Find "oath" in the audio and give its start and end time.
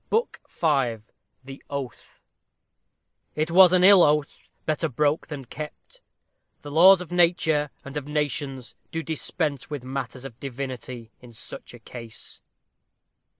1.69-2.19, 4.01-4.49